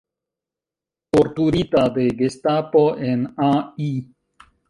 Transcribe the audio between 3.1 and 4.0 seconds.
en Al.